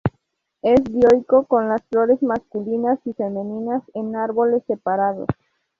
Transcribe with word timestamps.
Es 0.63 0.83
dioico, 0.83 1.45
con 1.45 1.69
las 1.69 1.83
flores 1.83 2.23
masculinas 2.23 2.97
y 3.05 3.13
femeninas 3.13 3.83
en 3.93 4.15
árboles 4.15 4.63
separados. 4.65 5.27